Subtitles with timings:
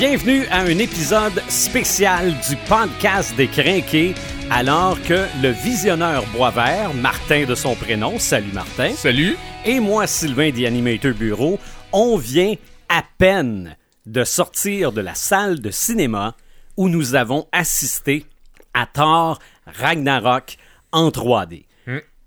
[0.00, 4.14] Bienvenue à un épisode spécial du podcast des Crinqués,
[4.50, 9.36] alors que le visionneur Boisvert, Martin de son prénom, salut Martin, Salut.
[9.66, 11.58] et moi, Sylvain The Animator Bureau,
[11.92, 12.54] on vient
[12.88, 13.76] à peine
[14.06, 16.34] de sortir de la salle de cinéma
[16.78, 18.24] où nous avons assisté
[18.72, 20.56] à Thor Ragnarok
[20.92, 21.66] en 3D.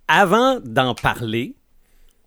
[0.08, 1.56] Avant d'en parler,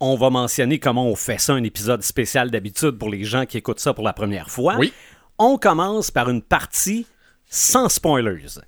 [0.00, 3.58] on va mentionner comment on fait ça, un épisode spécial d'habitude pour les gens qui
[3.58, 4.74] écoutent ça pour la première fois.
[4.76, 4.92] Oui.
[5.38, 7.06] On commence par une partie
[7.48, 8.60] sans spoilers.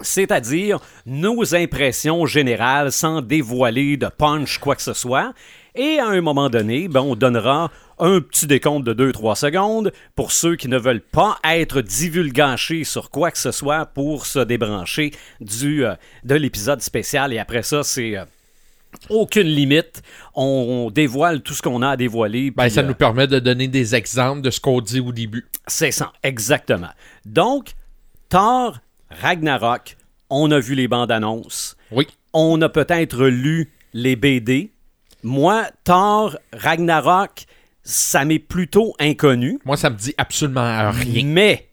[0.00, 5.34] C'est-à-dire nos impressions générales sans dévoiler de punch quoi que ce soit.
[5.74, 10.32] Et à un moment donné, ben, on donnera un petit décompte de 2-3 secondes pour
[10.32, 15.12] ceux qui ne veulent pas être divulgachés sur quoi que ce soit pour se débrancher
[15.40, 17.32] du, euh, de l'épisode spécial.
[17.32, 18.24] Et après ça, c'est euh,
[19.08, 20.02] aucune limite.
[20.34, 22.50] On, on dévoile tout ce qu'on a à dévoiler.
[22.50, 25.46] Ben, ça euh, nous permet de donner des exemples de ce qu'on dit au début.
[25.66, 26.90] c'est ça, exactement.
[27.24, 27.72] Donc,
[28.28, 28.78] Thor,
[29.10, 29.96] Ragnarok,
[30.30, 31.76] on a vu les bandes annonces.
[31.90, 32.06] Oui.
[32.32, 34.70] On a peut-être lu les BD.
[35.22, 37.44] Moi, Thor, Ragnarok,
[37.84, 39.58] ça m'est plutôt inconnu.
[39.64, 41.24] Moi, ça me dit absolument rien.
[41.26, 41.68] Mais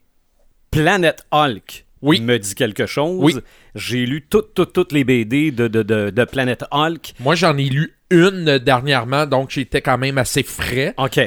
[0.72, 2.20] Planet Hulk Oui.
[2.22, 3.20] me dit quelque chose.
[3.23, 3.36] Oui.
[3.75, 7.14] J'ai lu toutes, toutes, toutes les BD de, de, de, de Planet Hulk.
[7.20, 10.94] Moi, j'en ai lu une dernièrement, donc j'étais quand même assez frais.
[10.98, 11.20] OK.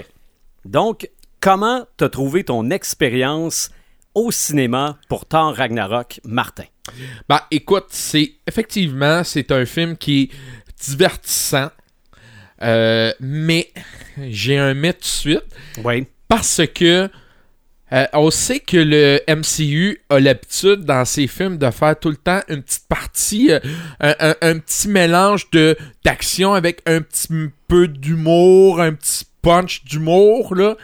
[0.65, 1.09] Donc,
[1.41, 3.71] comment t'as trouvé ton expérience
[4.15, 6.65] au cinéma pour Thor Ragnarok, Martin?
[7.29, 10.31] Ben, écoute, c'est effectivement, c'est un film qui est
[10.85, 11.71] divertissant,
[12.63, 13.71] euh, mais
[14.29, 15.45] j'ai un mais tout de suite
[15.85, 16.07] Oui.
[16.29, 17.09] parce que
[17.93, 22.17] euh, on sait que le MCU a l'habitude dans ses films de faire tout le
[22.17, 23.61] temps une petite partie, euh,
[24.01, 27.29] un, un- un petit mélange de d'action avec un petit
[27.69, 30.77] peu d'humour, un petit punch d'humour là.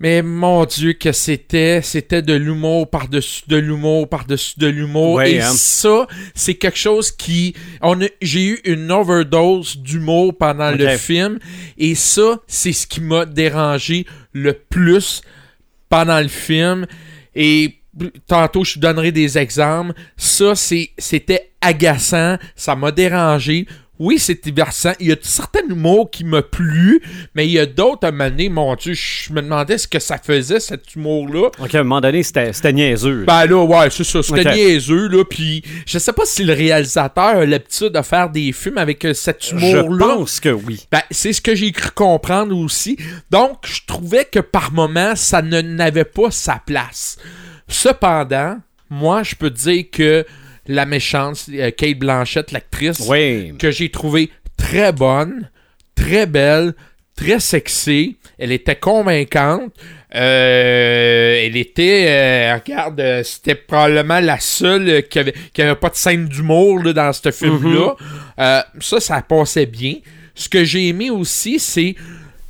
[0.00, 5.14] Mais mon Dieu que c'était, c'était de l'humour par-dessus de l'humour par-dessus de l'humour.
[5.14, 5.52] Ouais, Et hein.
[5.54, 11.38] ça, c'est quelque chose qui, on j'ai eu une overdose d'humour pendant le film.
[11.78, 15.22] Et ça, c'est ce qui m'a dérangé le plus
[15.92, 16.86] pendant le film.
[17.34, 17.74] Et
[18.26, 19.92] tantôt, je donnerai des exemples.
[20.16, 22.38] Ça, c'était agaçant.
[22.56, 23.66] Ça m'a dérangé.
[24.02, 24.94] Oui, c'est divertissant.
[24.98, 27.00] Il y a certains humours qui m'a plu,
[27.36, 29.86] mais il y a d'autres à un moment donné, mon Dieu, je me demandais ce
[29.86, 31.50] que ça faisait, cet humour-là.
[31.60, 33.20] OK, à un moment donné, c'était niaiseux.
[33.20, 33.44] là.
[33.44, 34.20] Ben là, ouais, c'est ça.
[34.22, 35.24] C'était niaiseux, là.
[35.24, 39.14] Puis, je sais pas si le réalisateur a l'habitude de faire des films avec euh,
[39.14, 40.06] cet Je humour-là.
[40.16, 40.84] pense que oui.
[40.90, 42.96] Ben, c'est ce que j'ai cru comprendre aussi.
[43.30, 47.18] Donc, je trouvais que par moment, ça n'avait pas sa place.
[47.68, 48.56] Cependant,
[48.90, 50.26] moi, je peux dire que
[50.66, 53.54] la méchante, euh, Kate Blanchett, l'actrice, Oui.
[53.58, 55.50] que j'ai trouvé très bonne,
[55.94, 56.74] très belle,
[57.16, 58.16] très sexy.
[58.38, 59.72] Elle était convaincante.
[60.14, 65.88] Euh, elle était, euh, regarde, euh, c'était probablement la seule qui avait, qui avait pas
[65.88, 67.94] de scène d'humour là, dans ce film-là.
[68.38, 69.94] Euh, ça, ça passait bien.
[70.34, 71.94] Ce que j'ai aimé aussi, c'est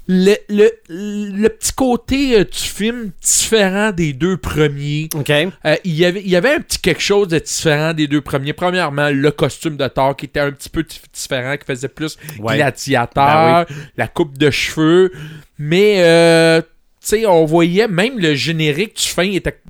[0.08, 5.08] le, le, le petit côté euh, du film différent des deux premiers.
[5.14, 5.30] OK.
[5.30, 8.20] Euh, il, y avait, il y avait un petit quelque chose de différent des deux
[8.20, 8.52] premiers.
[8.52, 12.18] Premièrement, le costume de Thor qui était un petit peu dif- différent, qui faisait plus
[12.40, 12.56] Ouais.
[12.56, 15.12] gladiateur, la coupe de cheveux.
[15.58, 16.66] Mais, euh, tu
[17.02, 19.60] sais, on voyait même le générique du fin était,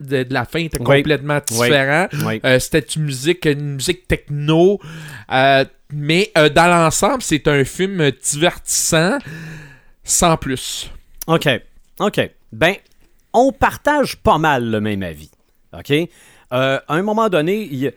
[0.00, 1.56] de, la fin était complètement Oui.
[1.64, 2.06] différent.
[2.24, 2.40] Oui.
[2.44, 4.78] Euh, C'était une musique, une musique techno.
[5.32, 9.18] Euh, mais euh, dans l'ensemble, c'est un film divertissant,
[10.04, 10.90] sans plus.
[11.26, 11.48] OK.
[12.00, 12.30] OK.
[12.52, 12.74] Ben,
[13.32, 15.30] on partage pas mal le même avis.
[15.76, 15.90] OK?
[15.90, 16.08] Euh,
[16.52, 17.92] à un moment donné, il y a-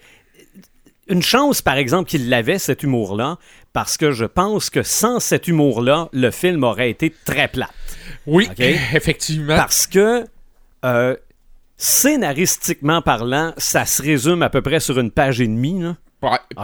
[1.07, 3.37] une chance, par exemple, qu'il l'avait, cet humour-là,
[3.73, 7.69] parce que je pense que sans cet humour-là, le film aurait été très plate.
[8.27, 8.59] Oui, Ok?
[8.93, 9.55] effectivement.
[9.55, 10.25] Parce que,
[10.85, 11.15] euh,
[11.77, 15.81] scénaristiquement parlant, ça se résume à peu près sur une page et demie.
[15.81, 15.97] Là.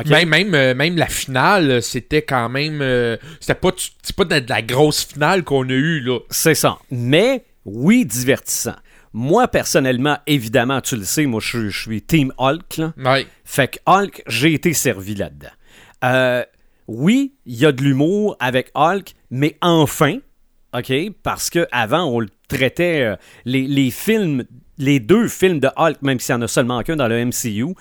[0.06, 2.80] Même, même, euh, même la finale, euh, c'était quand même.
[2.82, 3.72] euh, c'était pas,
[4.16, 6.20] pas de la grosse finale qu'on a eue, là.
[6.30, 6.78] C'est ça.
[6.92, 8.76] Mais, oui, divertissant.
[9.14, 12.78] Moi, personnellement, évidemment, tu le sais, moi, je suis- je suis Team Hulk.
[12.78, 12.94] Là.
[12.98, 13.26] Ouais.
[13.46, 15.48] Fait que Hulk, j'ai été servi là-dedans.
[16.04, 16.44] Euh,
[16.88, 20.18] oui, il y a de l'humour avec Hulk, mais enfin,
[20.78, 20.94] OK,
[21.24, 23.16] parce que avant on le traitait, euh,
[23.46, 24.44] les, les films,
[24.78, 27.74] les deux films de Hulk, même s'il y en a seulement qu'un dans le MCU,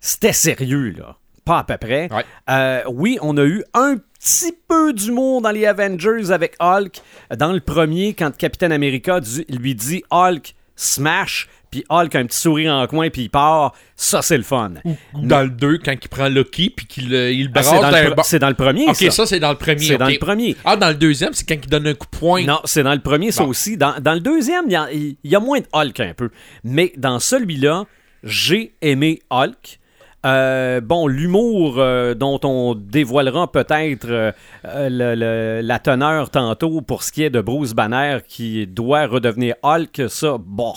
[0.00, 1.16] c'était sérieux, là.
[1.44, 2.08] Pas à peu près.
[2.12, 2.24] Ouais.
[2.50, 7.00] Euh, oui, on a eu un petit peu d'humour dans les Avengers avec Hulk.
[7.36, 12.38] Dans le premier, quand Captain America lui dit Hulk, smash, puis Hulk a un petit
[12.38, 14.72] sourire en coin, puis il part, ça c'est le fun.
[14.84, 17.80] Ou dans le 2, quand il prend Loki, puis qu'il euh, il le Ah, c'est,
[17.80, 18.24] dans le, pre- bord.
[18.24, 19.10] c'est dans le premier, Ok, ça.
[19.10, 19.78] ça, c'est dans le premier.
[19.86, 20.56] C'est dans le premier.
[20.64, 22.44] Ah, dans le deuxième, c'est quand il donne un coup de poing.
[22.44, 23.76] Non, c'est dans le premier, ça aussi.
[23.76, 26.30] Dans, dans le deuxième, il y, a, il y a moins de Hulk un peu.
[26.64, 27.84] Mais dans celui-là,
[28.24, 29.78] j'ai aimé Hulk.
[30.26, 34.32] Euh, bon, l'humour euh, dont on dévoilera peut-être euh,
[34.64, 39.54] le- le- la teneur tantôt pour ce qui est de Bruce Banner qui doit redevenir
[39.62, 40.74] Hulk, ça, bon,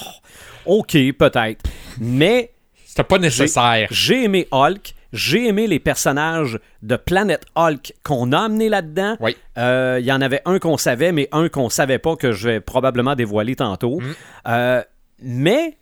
[0.66, 1.62] ok, peut-être.
[2.00, 2.52] Mais
[2.86, 3.88] C'était pas nécessaire.
[3.92, 4.94] j'ai aimé Hulk.
[5.12, 9.16] J'ai aimé les personnages de Planet Hulk qu'on a amenés là-dedans.
[9.20, 9.38] Oui.
[9.60, 12.50] Euh, Il y en avait un qu'on savait, mais un qu'on savait pas que je
[12.50, 14.00] vais probablement dévoiler tantôt.
[14.00, 14.14] Mm.
[14.48, 14.82] Euh,
[15.22, 15.78] mais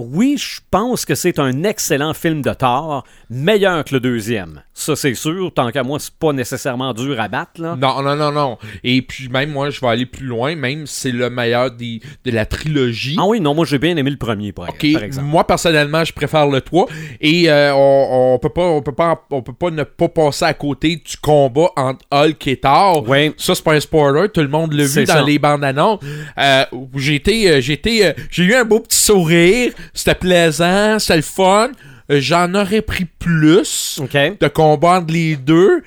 [0.00, 4.62] oui, je pense que c'est un excellent film de Thor, meilleur que le deuxième.
[4.74, 5.52] Ça, c'est sûr.
[5.54, 7.60] Tant qu'à moi, c'est pas nécessairement dur à battre.
[7.60, 7.76] Là.
[7.76, 8.58] Non, non, non, non.
[8.82, 12.30] Et puis même moi, je vais aller plus loin, même c'est le meilleur des, de
[12.30, 13.16] la trilogie.
[13.18, 15.26] Ah oui, non, moi j'ai bien aimé le premier, par, exemple.
[15.26, 16.86] moi personnellement, je préfère le 3
[17.20, 20.44] et euh, on, on peut pas on peut pas on peut pas ne pas passer
[20.44, 23.08] à côté du combat entre Hulk et Thor.
[23.08, 23.32] Ouais.
[23.36, 26.00] Ça c'est pas un spoiler, tout le monde l'a vu dans les bandes annonces.
[26.38, 26.64] Euh,
[26.96, 31.70] j'ai été euh, euh, j'ai eu un beau petit sourire, c'était plaisant, c'était le fun.
[32.10, 34.00] Euh, J'en aurais pris plus
[34.40, 35.82] de combat entre les deux.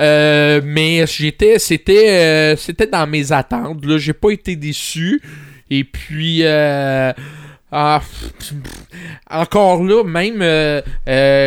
[0.00, 5.22] Euh, mais j'étais c'était euh, c'était dans mes attentes là j'ai pas été déçu
[5.70, 7.12] et puis euh,
[7.70, 8.00] ah,
[9.30, 10.40] encore là même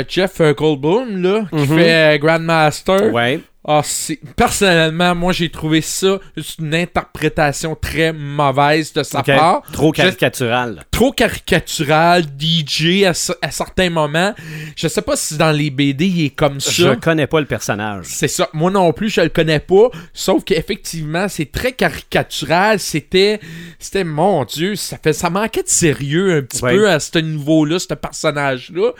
[0.07, 1.77] Jeff Goldblum là qui Mhm.
[1.77, 3.39] fait Grandmaster Ouais.
[3.68, 6.19] Ah, c'est personnellement moi j'ai trouvé ça
[6.60, 10.86] une interprétation très mauvaise de sa part Trop Je- caricatural.
[10.92, 14.34] trop caricatural, DJ à, ce- à certains moments.
[14.75, 16.72] Je sais pas si dans les BD il est comme ça.
[16.72, 18.06] Je connais pas le personnage.
[18.08, 18.50] C'est ça.
[18.54, 19.90] Moi non plus, je le connais pas.
[20.13, 22.80] Sauf qu'effectivement, c'est très caricatural.
[22.80, 23.40] C'était,
[23.80, 26.74] c'était, mon Dieu, ça fait, ça manquait de sérieux un petit Ouais.
[26.75, 28.92] peu à ce niveau-là, ce personnage-là.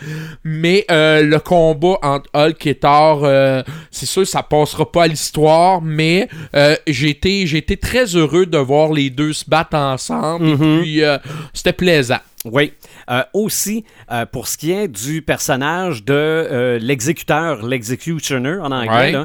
[0.44, 5.08] Mais euh, le combat entre Hulk et Thor, euh, c'est sûr, ça passera pas à
[5.08, 5.82] l'histoire.
[5.82, 10.46] Mais euh, j'ai été, très heureux de voir les deux se battre ensemble.
[10.46, 10.54] Mhm.
[10.54, 11.18] Et puis, euh,
[11.54, 12.20] c'était plaisant.
[12.46, 12.74] Oui.
[13.10, 19.16] Euh, aussi, euh, pour ce qui est du personnage de euh, l'exécuteur, l'executioner en anglais,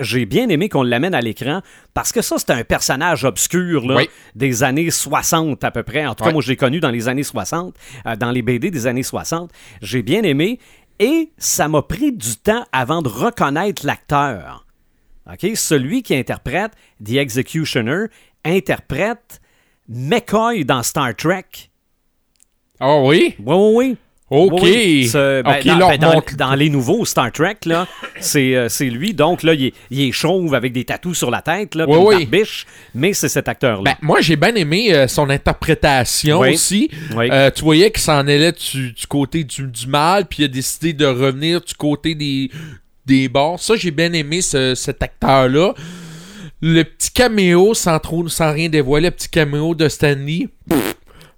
[0.00, 1.62] j'ai bien aimé qu'on l'amène à l'écran
[1.94, 4.10] parce que ça, c'est un personnage obscur là, Oui.
[4.34, 6.06] des années 60 à peu près.
[6.06, 7.74] En tout cas, moi, je l'ai connu dans les années 60,
[8.06, 9.50] euh, dans les BD des années 60.
[9.82, 10.58] J'ai bien aimé
[11.00, 14.66] et ça m'a pris du temps avant de reconnaître l'acteur.
[15.54, 16.72] Celui qui interprète
[17.04, 18.06] The Executioner
[18.44, 19.40] interprète
[19.88, 21.46] McCoy dans Star Trek.
[22.78, 23.34] Ah oui?
[23.38, 23.96] Oui, oui, oui.
[24.30, 24.60] Ok.
[24.62, 25.08] Oui, oui.
[25.08, 27.88] Ce- ben, dans, ben, dans- les nouveaux Star Trek, là,
[28.20, 29.12] c'est euh, c'est lui.
[29.12, 31.96] Donc, là, il est, il est chauve avec des tatous sur la tête, là, Oui,
[31.96, 32.26] une oui.
[32.26, 33.82] barbiche, mais c'est cet acteur-là.
[33.84, 36.90] Ben, moi, j'ai bien aimé euh, son interprétation aussi.
[37.16, 40.48] Euh, tu voyais qu'il s'en allait du, du côté du, du mal, puis il a
[40.48, 42.50] décidé de revenir du côté des,
[43.06, 43.56] des bons.
[43.56, 45.74] Ça, j'ai bien aimé ce- cet acteur-là.
[46.62, 50.48] Le petit caméo, sans, trop, sans rien dévoiler, le petit caméo de Stanley.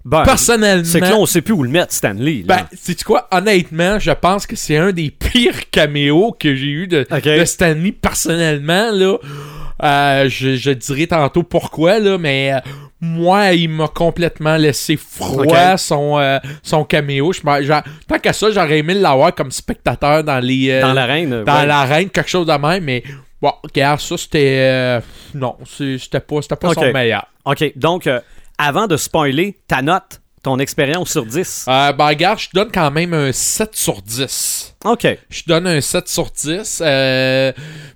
[0.05, 2.43] Ben, Personnellement, c'est que là, on sait plus où le mettre, Stanley.
[2.45, 2.57] là.
[2.57, 6.87] ben, sais quoi, honnêtement, je pense que c'est un des pires caméos que j'ai eu
[6.87, 7.05] de,
[7.45, 9.17] Stanley personnellement, là.
[9.81, 12.59] Euh, je, je dirai tantôt pourquoi, là, mais euh,
[13.01, 17.33] moi, il m'a complètement laissé froid son, euh, son caméo.
[17.33, 17.41] Je
[18.07, 20.79] tant qu'à ça, j'aurais aimé l'avoir comme spectateur dans les.
[20.81, 21.43] dans l'arène.
[21.43, 21.65] dans ouais.
[21.65, 23.03] l'arène, quelque chose de même, mais
[23.41, 25.01] bon, regarde, ça c'était.
[25.33, 27.25] non, c'était pas, c'était pas son meilleur.
[27.45, 28.07] OK, donc,
[28.57, 31.65] avant de spoiler, ta note, ton expérience sur 10.
[31.67, 34.75] Euh, ben, regarde, je donne quand même un 7 sur 10.
[34.85, 35.07] OK.
[35.29, 36.81] Je donne un 7 sur 10.
[36.85, 37.53] euh,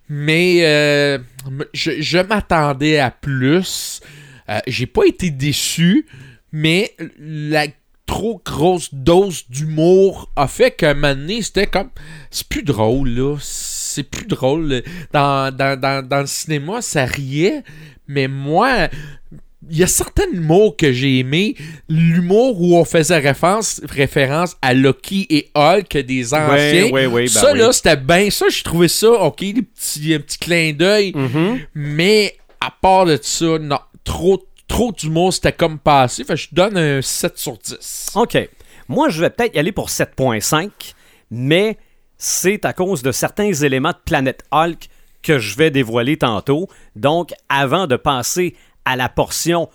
[0.10, 1.18] mais euh,
[1.74, 4.00] je, je m'attendais à plus.
[4.50, 6.08] Euh, J'ai pas été déçu,
[6.54, 7.68] mais la
[8.06, 11.90] trop grosse dose d'humour a fait qu'à un moment donné, c'était comme.
[12.32, 13.36] C'est plus drôle, là.
[13.42, 14.82] C'est plus drôle.
[15.12, 17.64] Dans, dans, dans, dans le cinéma, ça riait,
[18.08, 18.88] mais moi.
[19.70, 21.56] Il y a certains humours que j'ai aimé.
[21.90, 26.90] L'humour où on faisait référence, référence à Loki et Hulk des anciens.
[26.92, 28.46] oui, ben ça, là, c'était bien ça.
[28.50, 31.12] J'ai trouvé ça, OK, des petits, un petit clin d'œil.
[31.14, 31.60] Mhm.
[31.76, 33.80] Mais à part de ça, non.
[34.04, 36.24] Trop, trop d'humour, c'était comme passé.
[36.24, 38.12] Fait que je donne un 7 sur 10.
[38.16, 38.38] OK.
[38.88, 40.70] Moi, je vais peut-être y aller pour 7.5,
[41.30, 41.78] mais
[42.18, 44.88] c'est à cause de certains éléments de Planète Hulk
[45.22, 46.70] que je vais dévoiler tantôt.
[46.96, 48.56] Donc, avant de passer
[48.88, 49.70] à la portion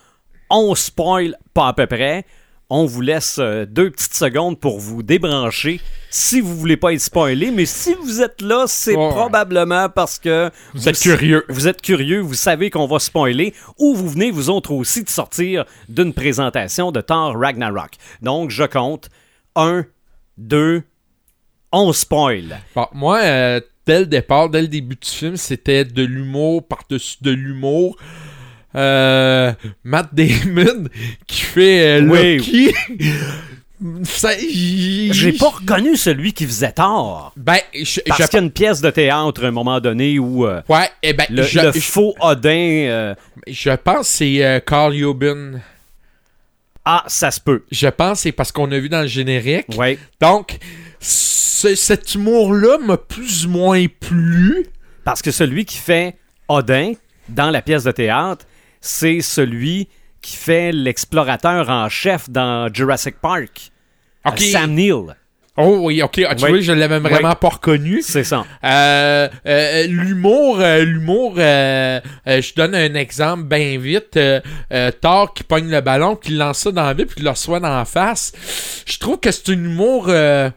[0.53, 2.27] on spoil pas à peu près,
[2.69, 7.01] on vous laisse euh, deux petites secondes pour vous débrancher si vous voulez pas être
[7.01, 7.51] spoilé.
[7.51, 11.45] Mais si vous êtes là, c'est probablement parce que Vous êtes curieux.
[11.49, 15.09] Vous êtes curieux, vous savez qu'on va spoiler, ou vous venez vous autres aussi de
[15.09, 17.93] sortir d'une présentation de Thor Ragnarok.
[18.21, 19.09] Donc, je compte
[19.57, 19.85] 1,
[20.39, 20.83] 2,
[21.73, 22.61] on spoil.
[22.75, 27.19] Bon, moi, euh, dès le départ, dès le début du film, c'était de l'humour par-dessus
[27.23, 27.97] de l'humour.
[28.75, 29.53] Euh,
[29.85, 30.85] Matt Damon
[31.27, 32.37] qui fait euh, Oui.
[32.39, 32.75] Loki.
[35.13, 37.33] J'ai pas reconnu celui qui faisait Thor.
[37.37, 40.19] Ben, je, Parce je- qu'il y a une pièce de théâtre à un moment donné
[40.19, 43.15] où euh, Ouais, eh ben, le, je, le je- faux Odin.
[43.47, 45.61] je pense que c'est Carl Jobin.
[46.85, 47.65] ah, ça se peut.
[47.73, 49.67] Je pense que c'est parce qu'on a vu dans le générique.
[49.77, 49.99] Ouais.
[50.21, 50.59] Donc,
[51.01, 54.67] ce- cet humour-là m'a plus ou moins plu.
[55.05, 56.15] Parce que celui qui fait
[56.49, 56.93] Odin
[57.29, 58.47] dans la pièce de théâtre,
[58.83, 59.89] c'est celui
[60.21, 63.71] qui fait l'explorateur en chef dans Jurassic Park.
[64.27, 64.39] Ok.
[64.41, 65.17] Sam Neill.
[65.57, 66.23] Oh oui, ok.
[66.27, 66.51] Ah, tu Oui.
[66.51, 67.35] vois, je l'avais vraiment Oui.
[67.41, 68.01] pas reconnu.
[68.03, 68.45] C'est ça.
[68.65, 74.17] Euh, euh, l'humour, euh, l'humour, euh, euh, je donne un exemple bien vite.
[74.17, 74.41] Euh,
[74.73, 77.31] euh, Thor qui pogne le ballon, qui lance ça dans la vie, puis qui le
[77.31, 78.33] reçoit dans la face.
[78.87, 80.49] Je trouve que c'est un humour euh,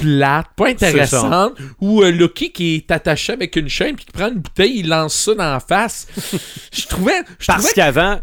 [0.00, 1.52] plate, pas intéressant.
[1.80, 4.88] Ou euh, Loki qui est attaché avec une chaîne, puis qui prend une bouteille, il
[4.88, 6.06] lance ça dans la face.
[6.72, 8.20] Je trouvais, je Parce trouvais qu'avant,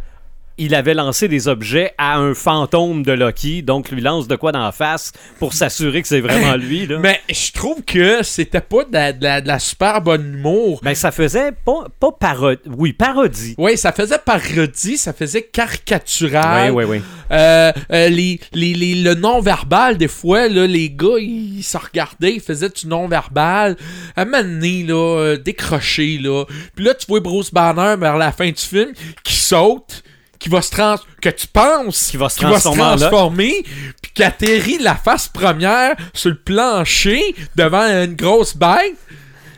[0.57, 4.51] il avait lancé des objets à un fantôme de Loki, donc lui lance de quoi
[4.51, 6.85] dans la face pour s'assurer que c'est vraiment lui.
[6.87, 6.99] Là.
[6.99, 10.79] mais je trouve que c'était pas de la, de la- de la super bonne humour.
[10.83, 12.59] Ben, ça faisait pas, pas parodie.
[12.75, 13.55] Oui, parodie.
[13.57, 16.71] Oui, ça faisait parodie, ça faisait caricatural.
[16.71, 17.01] Oui, oui, oui.
[17.31, 22.33] Euh, euh, les, les, les- le non-verbal, des fois, là, les gars, ils se regardaient,
[22.35, 23.75] ils faisaient du non-verbal.
[24.15, 26.45] À un moment donné, là, euh, décroché, là.
[26.75, 28.91] Puis là, tu vois Bruce Banner vers la fin du film
[29.23, 30.03] qui saute,
[30.39, 30.95] qui va se trans...
[31.21, 33.63] que tu penses Qui va se qu'il va se transformer
[34.01, 37.21] puis qui atterrit de la face première sur le plancher
[37.55, 38.95] devant une grosse bête.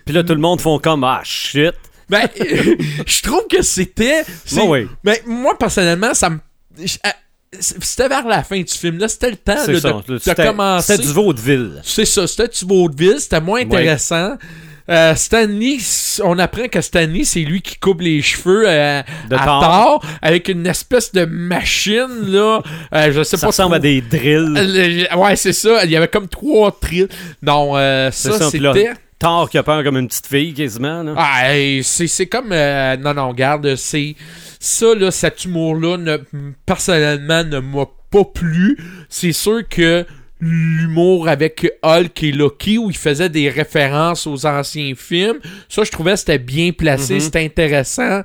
[0.06, 1.74] Puis là, tout le monde font comme Ah, shit.
[2.10, 2.28] Ben,
[3.06, 4.24] je trouve que c'était.
[4.66, 4.88] oui.
[5.04, 6.40] Mais moi, personnellement, ça me.
[7.04, 7.14] ah,
[7.60, 9.08] C'était vers la fin du film, là.
[9.08, 10.34] C'était le temps C'est là, ça.
[10.34, 10.94] de, commencer.
[10.96, 11.82] c'était du vaudeville.
[11.84, 14.38] C'est ça, c'était du vaudeville, c'était moins intéressant.
[14.90, 15.78] Euh, Stanley,
[16.24, 19.46] on apprend que Stanley, c'est lui qui coupe les cheveux euh, De à.
[19.46, 22.62] Thor avec une espèce de machine, là.
[22.94, 24.56] Euh, je sais Ça pas ressemble trop- à des drills.
[24.58, 25.84] Euh, Ouais, c'est ça.
[25.86, 27.08] Il y avait comme trois trills.
[27.44, 28.92] Non, euh, C'est ça, ça, c'était.
[29.20, 31.04] Thor qui a peur comme une petite fille, quasiment.
[31.04, 31.14] Là.
[31.18, 31.42] Ah,
[31.84, 32.50] c'est c'est comme.
[32.50, 34.16] non, non, regarde, c'est.
[34.60, 36.18] Ça, là, cet humour-là, ne-
[36.66, 38.78] personnellement, ne m'a pas plu.
[39.10, 40.06] C'est sûr que
[40.40, 45.92] l'humour avec Hulk et Loki, où il faisait des références aux anciens films, ça, je
[45.92, 47.20] trouvais que c'était bien placé, Mhm.
[47.20, 48.22] c'était intéressant.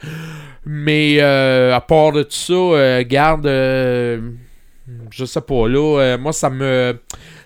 [0.66, 3.46] Mais à part de tout ça, euh, garde.
[3.46, 4.20] euh,
[5.10, 6.96] je sais pas, là, euh, moi, ça me.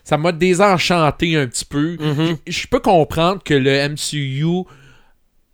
[0.04, 2.36] Ça m'a désenchanté un petit peu Mhm.
[2.46, 4.64] je peux comprendre que le MCU,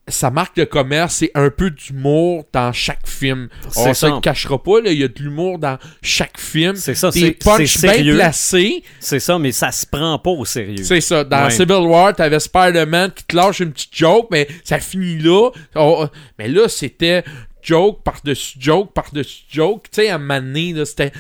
[0.07, 3.49] sa marque de commerce, c'est un peu d'humour dans chaque film.
[3.71, 6.77] C'est On se le cachera pas, il y a de l'humour dans chaque film.
[6.77, 8.83] C'est ça, Des c'est punchs c'est bien placés.
[9.01, 10.85] C'est ça, mais ça se prend pas au sérieux.
[10.85, 11.25] C'est ça.
[11.25, 11.51] Dans Ouais.
[11.51, 15.51] Civil War, t'avais Spider-Man qui te lâche une petite joke, mais ça finit là.
[15.77, 16.07] Oh,
[16.39, 17.25] mais là, c'était
[17.63, 19.85] joke par-dessus joke par-dessus joke.
[19.91, 21.13] Tu sais, à là, c'était...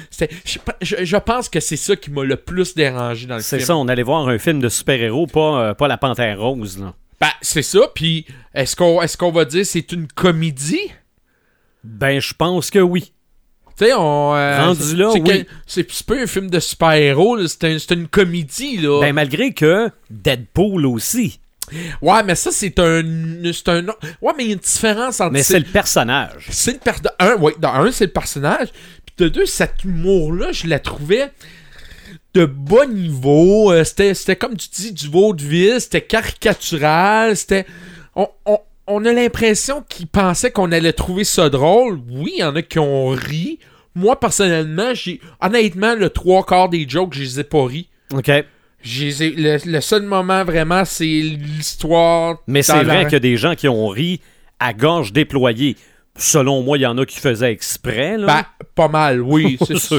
[0.83, 3.67] Je, je- pense que c'est ça qui m'a le plus dérangé dans le C'est film.
[3.67, 6.79] ça, on allait voir un film de super-héros, pas, euh, pas la Panthère Rose.
[6.79, 6.93] Là.
[7.25, 7.81] Ben, c'est ça.
[7.95, 10.90] Puis, est-ce qu'on est qu'on va dire c'est une comédie?
[11.83, 13.12] Ben, je pense que oui.
[13.78, 14.35] Tu sais, on.
[14.35, 16.04] euh, Rendu c'est- là, c'est oui.
[16.07, 19.00] pas un film de super-héros, c'est un- c'est une comédie, là.
[19.00, 21.40] Ben, malgré que Deadpool aussi.
[22.02, 23.02] ouais, mais ça, c'est un.
[23.52, 23.87] C'est un.
[24.21, 25.33] Ouais, mais il y a une différence entre.
[25.33, 26.47] Mais c'est le personnage.
[26.50, 28.69] C'est le per- de un, ouais, un, c'est le personnage.
[29.07, 31.33] Puis de deux, cet humour-là, je la trouvais
[32.35, 33.73] de bas niveau.
[33.73, 37.67] Euh, c'était, comme tu dis, du vaudeville, c'était caricatural, c'était.
[38.17, 42.00] On, on, on a l'impression qu'ils pensaient qu'on allait trouver ça drôle.
[42.11, 43.59] Oui, il y en a qui ont ri.
[43.95, 45.21] Moi, personnellement, j'ai.
[45.41, 47.88] Honnêtement, le trois quarts des jokes, je les ai pas ri.
[48.12, 48.29] OK.
[48.29, 48.45] Ai-
[48.85, 52.37] le, le seul moment vraiment, c'est l'histoire.
[52.47, 54.21] Mais c'est la- vrai qu'il y a des gens qui ont ri
[54.61, 55.76] à gorge déployée.
[56.16, 58.16] Selon moi, il y en a qui faisaient exprès.
[58.16, 58.26] Là.
[58.26, 59.59] Ben, pas mal, oui.
[59.66, 59.97] C'est, ça,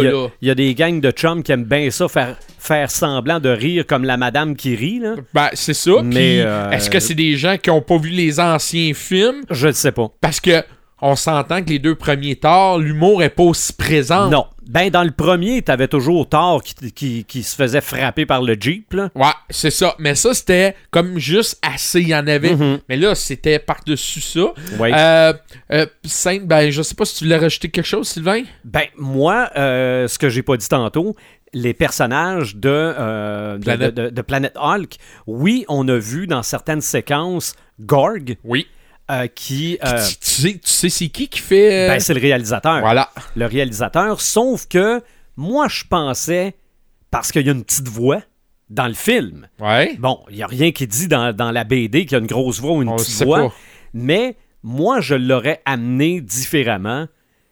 [0.00, 0.28] il, y a, là.
[0.40, 3.50] il y a des gangs de chums qui aiment bien ça, faire, faire semblant de
[3.50, 5.00] rire comme la madame qui rit.
[5.00, 5.16] Là.
[5.34, 6.02] Ben, c'est ça.
[6.02, 9.42] Mais, euh, est-ce que c'est des gens qui ont pas vu les anciens films?
[9.50, 10.08] Je ne sais pas.
[10.20, 10.62] Parce que
[11.02, 14.28] on s'entend que les deux premiers torts, l'humour est pas aussi présent.
[14.30, 14.46] Non.
[14.68, 18.54] Ben, dans le premier, t'avais toujours Thor qui, qui, qui se faisait frapper par le
[18.58, 19.10] Jeep, là.
[19.16, 19.96] Ouais, c'est ça.
[19.98, 22.00] Mais ça, c'était comme juste assez.
[22.00, 22.54] Il y en avait.
[22.54, 22.78] Mhm.
[22.88, 24.52] Mais là, c'était par-dessus ça.
[24.78, 24.92] Ouais.
[24.94, 25.32] Euh,
[25.72, 28.42] euh, Sainte, ben, je sais pas si tu voulais rajouter quelque chose, Sylvain?
[28.64, 31.16] Ben, moi, euh, ce que j'ai pas dit tantôt,
[31.52, 33.94] les personnages de, euh, de, Planète.
[33.94, 34.94] de- de- de Planet Hulk,
[35.26, 38.68] oui, on a vu dans certaines séquences Gorg, Oui.
[39.10, 39.78] Euh, qui...
[39.84, 41.86] euh, tu, tu sais, tu sais c'est qui qui fait.
[41.86, 42.80] euh, ben, c'est le réalisateur.
[42.80, 43.10] voilà.
[43.36, 45.02] Le réalisateur, sauf que
[45.36, 46.54] moi, je pensais,
[47.10, 48.22] parce qu'il y a une petite voix
[48.68, 49.96] dans le film, Ouais.
[49.98, 52.26] Bon, il n'y a rien qui dit dans, dans la BD qu'il y a une
[52.26, 53.48] grosse voix ou une On petite voix.
[53.48, 53.54] pas.
[53.94, 57.06] Mais moi, je l'aurais amené différemment.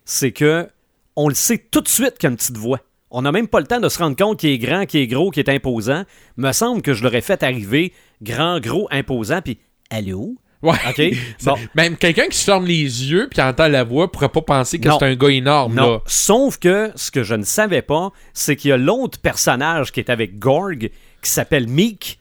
[0.04, 0.68] C'est que
[1.16, 2.78] on le sait tout de suite qu'il y a une petite voix.
[3.10, 5.06] On n'a même pas le temps de se rendre compte qu'il est grand, qu'il est
[5.08, 6.04] gros, qu'il est imposant.
[6.36, 9.58] Me semble que je l'aurais fait arriver grand, gros, imposant, puis
[9.90, 10.36] allô?
[10.62, 10.76] Ouais.
[10.88, 11.14] OK?
[11.38, 11.58] Ça- Bon.
[11.74, 12.74] Même quelqu'un qui se ferme les
[13.10, 15.74] yeux puis entend la voix pourrait pas penser que c'est un gars énorme.
[15.74, 15.92] Non.
[15.92, 16.00] Là.
[16.06, 20.00] Sauf que ce que je ne savais pas, c'est qu'il y a l'autre personnage qui
[20.00, 20.90] est avec Gorg,
[21.22, 22.18] qui s'appelle Meek.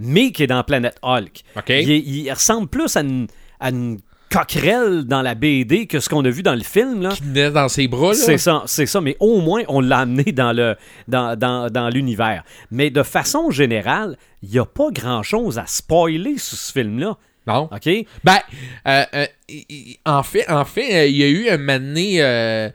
[0.00, 1.42] Meek est dans Planet Hulk.
[1.56, 1.68] OK.
[1.70, 3.26] Il, ressemble plus à une,
[3.58, 3.98] à une
[4.30, 7.02] coquerelle dans la BD que ce qu'on a vu dans le film.
[7.02, 7.10] Là.
[7.10, 8.14] Qui naît dans ses bras.
[8.14, 10.76] C'est ça, c'est ça, mais au moins on l'a amené dans le
[11.08, 12.44] dans, dans, dans l'univers.
[12.70, 17.16] Mais de façon générale, il n'y a pas grand-chose à spoiler sur ce film-là.
[17.48, 17.68] Non.
[17.72, 18.06] OK?
[18.22, 18.38] Ben,
[18.86, 19.26] euh, euh,
[20.04, 22.68] en fait, en fait, euh, il y a eu un mané euh,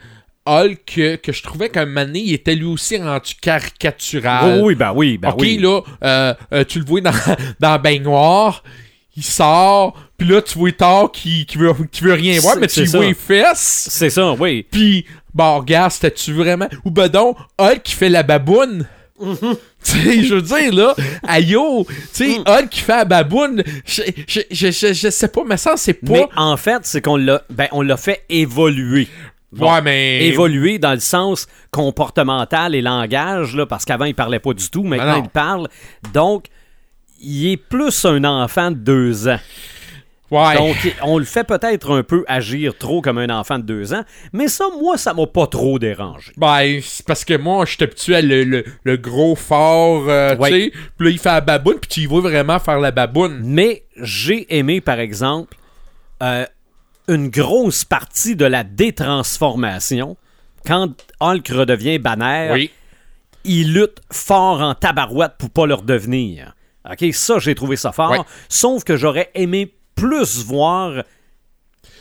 [0.45, 4.59] Hulk que je trouvais qu'un mané, il était lui aussi rendu caricatural.
[4.59, 5.57] Oh oui, ben oui, ben ok, oui.
[5.57, 7.11] là, euh, euh, tu le vois dans,
[7.59, 8.63] dans la baignoire,
[9.15, 12.67] il sort, puis là, tu vois Thor qui, qui, veut, qui veut rien voir, mais
[12.67, 14.65] tu vois les fesses, C'est ça, oui.
[14.69, 16.67] puis, bon, regarde, c'était-tu vraiment...
[16.83, 18.87] Ou ben donc, Hulk qui fait la baboune...
[19.83, 20.95] Tu sais, je veux dire, là,
[21.27, 22.43] ayo, tu sais, Mm.
[22.47, 26.13] Hulk qui fait la baboune, je, je, je, je, sais pas, mais ça, c'est pas...
[26.13, 29.07] Mais en fait, c'est qu'on l'a ben, on l'a fait évoluer.
[29.51, 30.25] Bon, ouais, mais...
[30.27, 34.81] Évoluer dans le sens comportemental et langage, là, parce qu'avant, il parlait pas du tout.
[34.83, 35.23] Ben Maintenant, non.
[35.23, 35.67] il parle.
[36.13, 36.45] Donc,
[37.19, 39.39] il est plus un enfant de deux ans.
[40.33, 40.55] Ouais.
[40.57, 44.03] Donc, on le fait peut-être un peu agir trop comme un enfant de deux ans,
[44.31, 46.31] mais ça, moi, ça m'a pas trop dérangé.
[46.37, 50.35] Ben, c'est parce que moi, je suis habitué à le, le, le gros fort, euh,
[50.37, 50.49] Ouais.
[50.49, 50.71] tu sais.
[50.97, 53.41] Puis là, il fait la baboune, puis tu y vois vraiment faire la baboune.
[53.43, 55.55] Mais j'ai aimé, par exemple,
[56.23, 56.45] euh,
[57.07, 60.17] une grosse partie de la détransformation.
[60.65, 62.71] Quand Hulk redevient Banner, Oui.
[63.43, 66.55] il lutte fort en tabarouette pour pas le redevenir.
[66.89, 68.25] OK, ça, j'ai trouvé ça fort.
[68.49, 71.03] Sauf que j'aurais aimé plus voir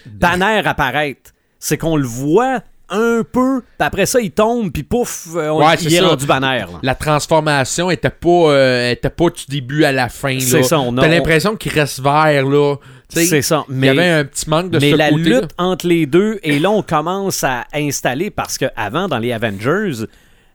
[0.07, 1.33] Banner apparaître.
[1.59, 5.65] C'est qu'on le voit un peu, puis après ça, il tombe, puis pouf, euh, on-
[5.67, 6.09] Ouais, il est ça.
[6.09, 6.59] rendu Banner.
[6.71, 6.79] là.
[6.83, 10.39] La transformation était pas, euh, était pas du début à la fin.
[10.41, 12.77] C'est ça, on a- T'as l'impression qu'il reste vert, là.
[13.09, 13.65] C'est ça.
[13.69, 16.05] Il y Mais, avait un petit manque de mais ce la côté lutte entre les
[16.07, 20.05] deux, et là, on commence à installer, parce qu'avant, dans les Avengers,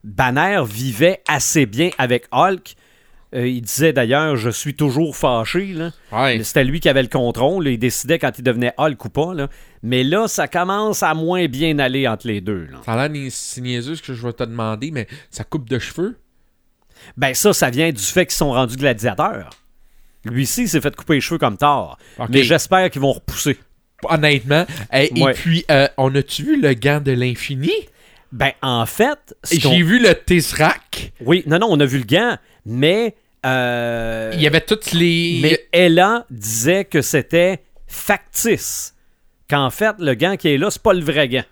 [0.03, 2.75] Banner vivait assez bien avec Hulk.
[3.35, 5.65] Euh, il disait d'ailleurs, je suis toujours fâché.
[5.73, 5.91] Là.
[6.13, 6.41] Ouais.
[6.43, 7.65] C'était lui qui avait le contrôle.
[7.65, 7.71] là.
[7.71, 9.33] Il décidait quand il devenait Hulk ou pas.
[9.33, 9.49] là.
[9.83, 12.67] Mais là, ça commence à moins bien aller entre les deux.
[12.71, 12.77] là.
[12.85, 13.27] Ça a l'air
[13.61, 16.17] niaiseux ce que je vais te demander, mais sa coupe de cheveux?
[17.17, 19.49] Ben ça, ça vient du fait qu'ils sont rendus gladiateurs.
[20.25, 21.97] Lui-ci, il s'est fait couper les cheveux comme tard.
[22.29, 23.57] Mais j'espère qu'ils vont repousser.
[24.03, 24.65] Honnêtement.
[24.93, 27.71] Et, et puis, euh, on a-tu vu le gant de l'infini?
[28.31, 31.11] Ben, en fait, J'ai vu le Tesseract.
[31.25, 32.37] oui, non, non, on a vu le gant,
[32.67, 35.39] mais euh, Il y avait toutes les.
[35.41, 38.93] mais Ella disait que c'était factice.
[39.49, 41.43] Qu'en fait, le gant qui est là, c'est pas le vrai gant.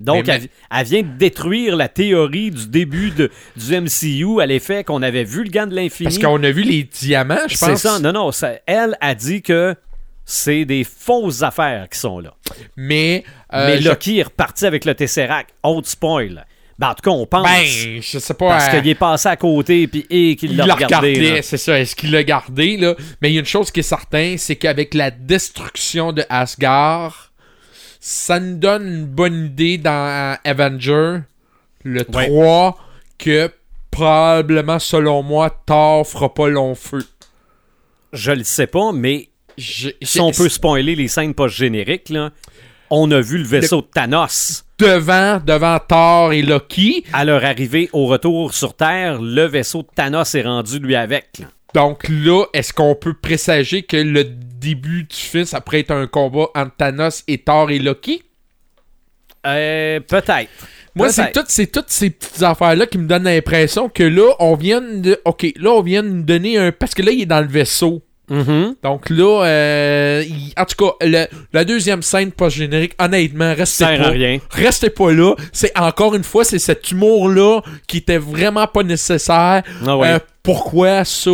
[0.00, 4.46] Donc, Mais- elle, elle vient de détruire la théorie du début de, du MCU à
[4.46, 6.04] l'effet qu'on avait vu le gant de l'infini.
[6.04, 7.70] Parce qu'on a vu les diamants, je pense.
[7.70, 9.74] C'est ça, non, non, ça- elle a dit que
[10.24, 12.34] c'est des fausses affaires qui sont là.
[12.76, 13.24] Mais.
[13.54, 15.50] euh, mais je- Loki est reparti avec le Tesseract.
[15.62, 16.46] Autre spoil.
[16.78, 17.42] Ben, en tout cas, on pense.
[17.42, 18.50] Ben, je sais pas.
[18.50, 21.40] parce euh, qu'il est passé à côté puis et qu'il il l'a regardé.
[21.42, 21.78] c'est ça.
[21.78, 22.94] Est-ce qu'il l'a gardé, là?
[23.20, 27.32] Mais il y a une chose qui est certaine, c'est qu'avec la destruction de Asgard,
[27.98, 31.18] ça nous donne une bonne idée dans Avenger,
[31.84, 32.26] le Ouais.
[32.28, 32.78] 3,
[33.18, 33.50] que
[33.90, 37.04] probablement, selon moi, Thor fera pas long feu.
[38.12, 42.30] Je le sais pas, mais Je- si on peut spoiler les scènes post-génériques, là,
[42.90, 44.64] on a vu le vaisseau de Thanos.
[44.78, 49.88] Devant, devant Thor et Loki, À leur arrivée au retour sur Terre, le vaisseau de
[49.94, 51.42] Thanos est rendu lui avec.
[51.74, 56.06] Donc là, est-ce qu'on peut présager que le début du film, ça pourrait être un
[56.06, 58.22] combat entre Thanos et Thor et Loki?
[59.46, 60.48] Euh, peut-être.
[60.94, 61.40] Moi, c'est Peut-être.
[61.40, 65.20] toutes, c'est toutes ces petites affaires-là qui me donnent l'impression que là, on vient de.
[65.24, 66.72] Ok, là, on vient de nous donner un.
[66.72, 68.02] Parce que là, il est dans le vaisseau.
[68.30, 68.74] Mhm.
[68.82, 74.08] Donc là, euh, il- en tout cas, le- la deuxième scène post-générique, honnêtement, restez pas.
[74.10, 74.38] rien.
[74.50, 75.34] Restez pas là.
[75.52, 79.62] C'est encore une fois, c'est cet humour-là qui était vraiment pas nécessaire.
[79.86, 79.90] Ah.
[79.90, 81.30] Euh, pourquoi ça?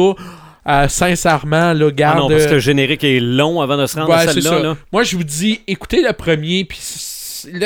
[0.67, 2.19] Euh, sincèrement, là, Ah garde.
[2.21, 4.61] non, parce que le générique est long avant de se rendre Ouais, à celle-là.
[4.63, 4.77] là.
[4.93, 6.79] Moi, je vous dis, écoutez le premier, puis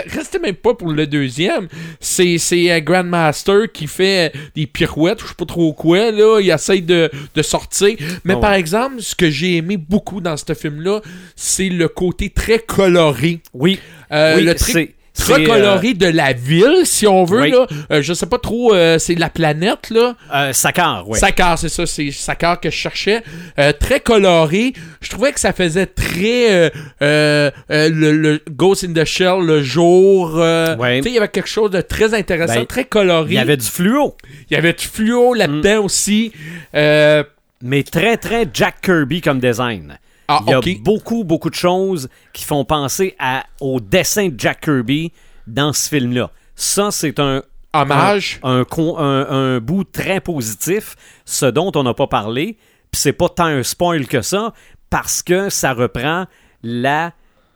[0.06, 1.68] restez même pas pour le deuxième.
[2.00, 6.40] C'est c'est euh, Grandmaster qui fait euh, des pirouettes, je sais pas trop quoi, là.
[6.40, 7.96] Il essaye de, de sortir.
[8.24, 8.60] Mais Ah par ouais.
[8.60, 11.00] exemple, ce que j'ai aimé beaucoup dans ce film-là,
[11.36, 13.40] c'est le côté très coloré.
[13.54, 13.78] Oui.
[14.12, 14.94] Euh, oui, le truc
[15.28, 15.34] c'est.
[15.34, 17.50] très c'est, euh, coloré de la ville, si on veut, Oui.
[17.50, 17.66] là.
[17.92, 20.14] Euh, je sais pas trop, euh, c'est la planète, là.
[20.34, 21.18] euh, Sakar, ouais.
[21.18, 23.22] Sakar, c'est ça, c'est Sakar que je cherchais.
[23.58, 24.72] Euh, très coloré.
[25.00, 30.34] Je trouvais que ça faisait très le, le Ghost in the Shell le jour.
[30.34, 30.98] Ouais.
[30.98, 33.26] Tu sais, il y avait quelque chose de très intéressant, Ben, très coloré.
[33.30, 34.16] Il y avait du fluo,
[34.50, 36.32] Il y avait du fluo là-dedans aussi.
[36.74, 37.22] Euh,
[37.62, 39.98] mais très, très Jack Kirby comme design.
[40.28, 44.38] Ah, Il y a beaucoup, beaucoup de choses qui font penser à, au dessin de
[44.38, 45.12] Jack Kirby
[45.46, 46.30] dans ce film-là.
[46.54, 48.40] Ça, c'est un, Hommage?
[48.42, 52.58] un, con- un- un bout très positif, ce dont on n'a pas parlé.
[52.90, 54.52] Puis c'est pas tant un spoil que ça,
[54.90, 56.26] parce que ça reprend
[56.62, 57.12] la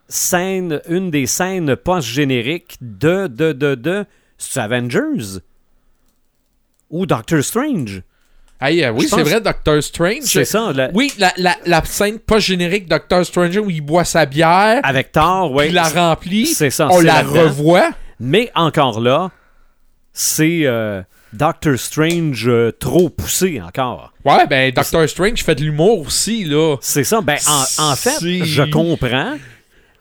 [0.08, 4.04] scène, une des scènes post-génériques de, de, de, de,
[4.38, 5.40] c'est Avengers
[6.90, 8.02] ou Doctor Strange.
[8.62, 10.22] Hey, euh, oui, c'est vrai, Doctor Strange.
[10.22, 14.80] C'est ça, Oui, la, la, la scène post-générique Doctor Strange où il boit sa bière,
[14.84, 15.66] avec Thor, oui.
[15.68, 17.90] il la remplit, C'est ça, on la revoit.
[18.20, 19.30] Mais encore là,
[20.12, 24.12] c'est euh, Doctor Strange euh, trop poussé encore.
[24.24, 26.76] Ouais, ben Doctor Strange fait de l'humour aussi, là.
[26.80, 27.20] C'est ça.
[27.20, 29.34] Ben, en, en fait, je comprends.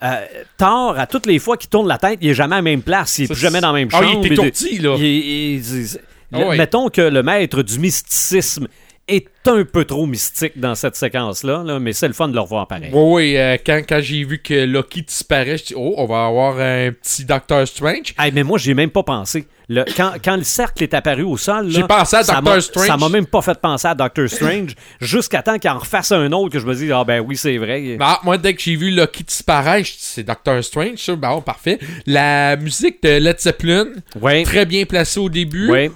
[0.04, 0.24] Euh,
[0.58, 2.82] Thor, à toutes les fois qu'il tourne la tête, il est jamais à la même
[2.82, 3.18] place.
[3.18, 4.20] Il est Ça, plus jamais dans la même Ah, chambre.
[4.24, 4.94] il est étourdi, là.
[4.98, 5.98] il- il- il- Ah
[6.32, 6.56] le- ouais.
[6.56, 8.68] Mettons que le maître du mysticisme
[9.08, 12.40] est un peu trop mystique dans cette séquence-là, là, mais c'est le fun de le
[12.40, 12.90] revoir pareil.
[12.92, 16.26] Oui, oui, euh, quand, quand j'ai vu que Loki disparaît, je dis, oh, on va
[16.26, 18.14] avoir un petit Doctor Strange.
[18.16, 19.44] Hey, mais moi, j'ai même pas pensé.
[19.68, 22.60] Le- quand, quand le cercle est apparu au sol, J'ai pensé à ça Doctor m'a-
[22.60, 22.86] Strange.
[22.86, 26.30] Ça m'a même pas fait penser à Doctor Strange, jusqu'à temps qu'il en refasse un
[26.30, 27.96] autre que je me dis, ah ben oui, c'est vrai.
[28.00, 31.16] Ah, moi, dès que j'ai vu Loki disparaître, je dis, c'est Doctor Strange, ça?
[31.16, 31.80] Bon, parfait.
[32.06, 33.86] La musique de Led Zeppelin,
[34.20, 35.68] Ouais, très bien placée au début.
[35.68, 35.90] ouais.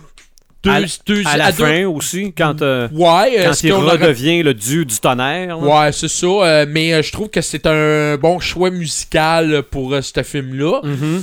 [0.67, 3.93] Deux, À, deux- à la à deux- fin aussi, quand, euh, Ouais, quand il aurait-
[3.93, 5.57] redevient le dieu du tonnerre.
[5.59, 5.85] là?
[5.87, 6.27] Ouais, c'est ça.
[6.27, 10.81] euh, mais euh, je trouve que c'est un bon choix musical pour ce film-là.
[10.83, 11.23] Mhm.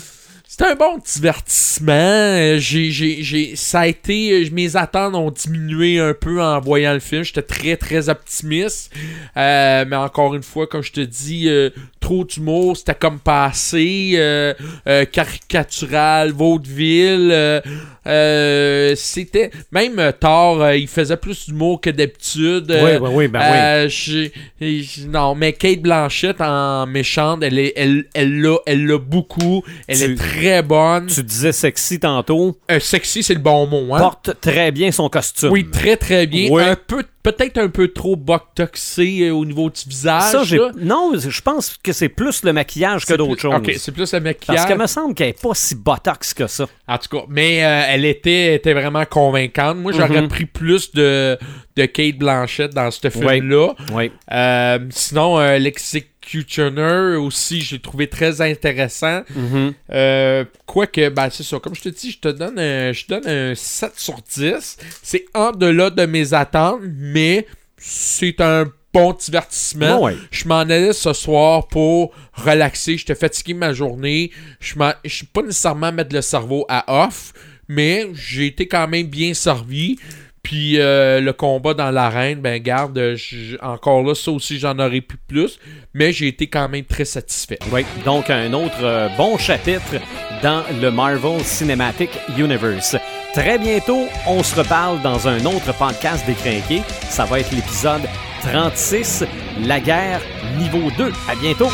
[0.56, 2.60] C'est un bon divertissement.
[2.60, 7.00] J'ai, j'ai, j'ai, ça a été, mes attentes ont diminué un peu en voyant le
[7.00, 7.24] film.
[7.24, 8.92] J'étais très, très optimiste.
[9.36, 14.12] Euh, mais encore une fois, comme je te dis, euh, trop d'humour, c'était comme passé,
[14.14, 14.54] euh,
[14.88, 17.30] euh, caricatural, vaudeville.
[17.32, 17.60] euh,
[18.06, 22.66] euh, c'était même Thor, il faisait plus d'humour que d'habitude.
[22.70, 23.58] Oui, oui, oui, ben oui.
[23.58, 28.86] euh, j'ai- j'ai- non, mais Kate Blanchett en méchante, elle est, elle, elle l'a, elle
[28.86, 29.64] l'a beaucoup.
[29.88, 31.08] Elle Tu- est très bonne.
[31.08, 34.00] Tu disais sexy tantôt, Euh, sexy, c'est le bon mot, hein?
[34.00, 35.50] porte très bien son costume.
[35.52, 36.50] Oui, très très bien.
[36.52, 36.62] Oui.
[36.64, 40.32] Un peu, peut-être un peu trop botoxé euh, au niveau du visage.
[40.32, 40.60] Ça, j'ai...
[40.80, 43.56] Non, je pense que c'est plus le maquillage que d'autres plus- choses.
[43.56, 44.58] Ok, c'est plus le maquillage.
[44.58, 46.66] Parce que me semble qu'elle est pas si botox que ça.
[46.88, 49.78] En tout cas, mais euh, elle était, était vraiment convaincante.
[49.78, 50.28] Moi, j'aurais Mhm.
[50.28, 51.38] pris plus de,
[51.76, 53.70] de Kate Blanchett dans ce film-là.
[53.94, 54.12] Oui.
[54.32, 55.58] Euh, sinon, euh,
[56.24, 59.24] l'Executioner aussi, j'ai trouvé très intéressant.
[59.36, 59.74] Mhm.
[59.92, 61.60] Euh, Quoique, ben, c'est ça.
[61.60, 64.78] Comme je te dis, je te donne un, je donne un 7 sur 10.
[65.02, 70.02] C'est en delà de mes attentes, mais c'est un bon divertissement.
[70.02, 70.16] Ouais.
[70.32, 72.98] Je m'en allais ce soir pour relaxer.
[72.98, 74.32] J'étais fatigué de ma journée.
[74.60, 77.34] Je je suis pas nécessairement mettre le cerveau à off,
[77.68, 79.98] mais j'ai été quand même bien servi.
[80.44, 83.02] Puis euh, le combat dans l'arène, ben garde,
[83.62, 85.58] encore là, ça aussi j'en aurais pu plus,
[85.94, 87.60] mais j'ai été quand même très satisfait.
[87.72, 89.96] Oui, donc un autre euh, bon chapitre
[90.44, 92.98] dans le Marvel Cinematic Universe.
[93.34, 96.82] Très bientôt, on se reparle dans un autre podcast décrinqué.
[97.10, 98.02] Ça va être l'épisode
[98.42, 99.24] 36,
[99.66, 100.20] La guerre
[100.60, 101.12] niveau 2.
[101.30, 101.70] À bientôt!